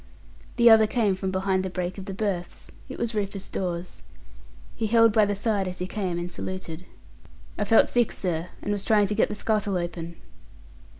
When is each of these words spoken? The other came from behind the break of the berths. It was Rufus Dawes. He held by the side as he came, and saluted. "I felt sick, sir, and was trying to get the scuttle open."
The 0.55 0.67
other 0.67 0.87
came 0.87 1.13
from 1.15 1.29
behind 1.29 1.63
the 1.63 1.69
break 1.69 1.99
of 1.99 2.05
the 2.05 2.13
berths. 2.15 2.71
It 2.89 2.97
was 2.97 3.13
Rufus 3.13 3.47
Dawes. 3.47 4.01
He 4.75 4.87
held 4.87 5.13
by 5.13 5.25
the 5.25 5.35
side 5.35 5.67
as 5.67 5.77
he 5.77 5.85
came, 5.85 6.17
and 6.17 6.31
saluted. 6.31 6.87
"I 7.55 7.65
felt 7.65 7.87
sick, 7.87 8.11
sir, 8.11 8.49
and 8.63 8.71
was 8.71 8.83
trying 8.83 9.05
to 9.05 9.13
get 9.13 9.29
the 9.29 9.35
scuttle 9.35 9.77
open." 9.77 10.15